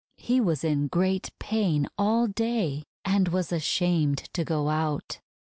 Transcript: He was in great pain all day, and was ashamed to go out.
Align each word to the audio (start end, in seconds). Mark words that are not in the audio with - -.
He 0.17 0.41
was 0.41 0.63
in 0.63 0.87
great 0.87 1.29
pain 1.37 1.87
all 1.95 2.25
day, 2.25 2.85
and 3.05 3.27
was 3.27 3.51
ashamed 3.51 4.17
to 4.33 4.43
go 4.43 4.67
out. 4.69 5.19